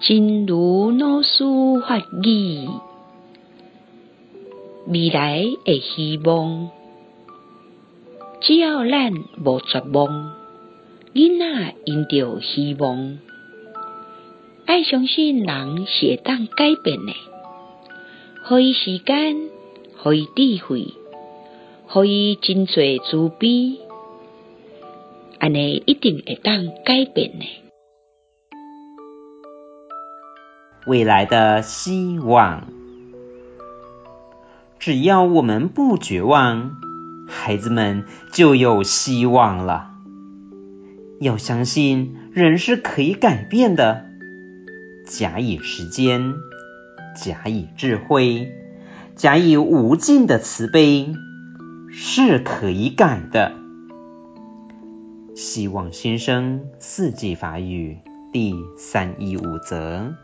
[0.00, 1.44] 真如老师
[1.86, 2.68] 法语，
[4.88, 6.70] 未来的希望，
[8.40, 9.12] 只要咱
[9.44, 10.34] 无绝望，
[11.14, 13.18] 囡仔因着希望，
[14.66, 17.12] 爱相信人是会当改变的，
[18.44, 19.48] 互伊时间，
[19.98, 20.88] 互伊智慧，
[21.86, 23.76] 互伊真济慈悲，
[25.38, 27.61] 安尼一定会当改变的。
[30.84, 32.66] 未来的希望，
[34.80, 36.76] 只要我们不绝望，
[37.28, 39.92] 孩子们就有希望了。
[41.20, 44.06] 要相信人是可以改变的，
[45.06, 46.34] 假以时间，
[47.14, 48.50] 假以智慧，
[49.14, 51.14] 假以无尽的慈悲，
[51.92, 53.52] 是可以改的。
[55.36, 57.98] 希望新生四季法语
[58.32, 60.14] 第三一五则。